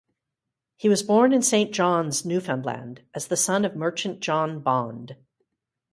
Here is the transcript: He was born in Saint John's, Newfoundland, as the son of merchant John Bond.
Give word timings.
He 0.77 0.89
was 0.89 1.03
born 1.03 1.31
in 1.31 1.43
Saint 1.43 1.71
John's, 1.75 2.25
Newfoundland, 2.25 3.03
as 3.13 3.27
the 3.27 3.37
son 3.37 3.63
of 3.65 3.75
merchant 3.75 4.19
John 4.19 4.59
Bond. 4.59 5.15